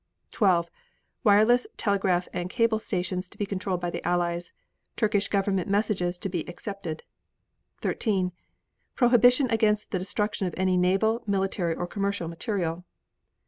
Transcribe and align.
12. 0.31 0.71
Wireless, 1.23 1.67
telegraph 1.77 2.27
and 2.33 2.49
cable 2.49 2.79
stations 2.79 3.27
to 3.29 3.37
be 3.37 3.45
controlled 3.45 3.79
by 3.79 3.91
the 3.91 4.03
Allies. 4.03 4.51
Turkish 4.97 5.27
Government 5.27 5.69
messages 5.69 6.17
to 6.17 6.27
be 6.27 6.39
excepted. 6.49 7.03
13. 7.81 8.31
Prohibition 8.95 9.47
against 9.51 9.91
the 9.91 9.99
destruction 9.99 10.47
of 10.47 10.55
any 10.57 10.75
naval, 10.75 11.21
military 11.27 11.75
or 11.75 11.85
commercial 11.85 12.27
material. 12.27 12.83